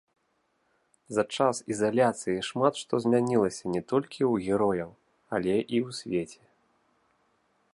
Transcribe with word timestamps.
За 1.17 1.23
час 1.35 1.55
ізаляцыі 1.75 2.39
шмат 2.49 2.73
што 2.83 2.93
змянілася 3.03 3.65
не 3.75 3.81
толькі 3.93 4.21
ў 4.31 4.55
герояў, 4.55 4.91
але 5.39 5.55
і 5.61 5.77
ў 5.87 5.99
свеце. 5.99 6.43